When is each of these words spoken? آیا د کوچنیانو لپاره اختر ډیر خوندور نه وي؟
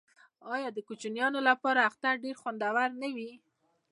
آیا 0.53 0.69
د 0.73 0.77
کوچنیانو 0.87 1.39
لپاره 1.49 1.79
اختر 1.89 2.13
ډیر 2.23 2.35
خوندور 2.41 2.89
نه 3.01 3.09
وي؟ 3.15 3.31